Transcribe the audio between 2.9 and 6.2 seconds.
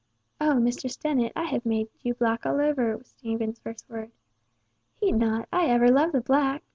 was Stephen's first word. "Heed not, I ever loved